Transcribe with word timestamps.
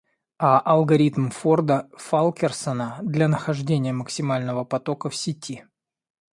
А 0.39 0.57
алгоритм 0.65 1.29
Форда-Фалкерсона 1.29 3.01
для 3.03 3.27
нахождения 3.27 3.93
максимального 3.93 4.63
потока 4.63 5.11
в 5.11 5.15
сети. 5.15 5.67